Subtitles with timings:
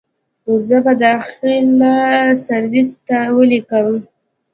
[0.67, 1.95] زه به داخله
[2.45, 3.87] سرويس ته وليکم.